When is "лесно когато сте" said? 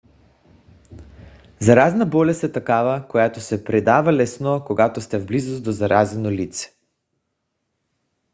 4.13-5.19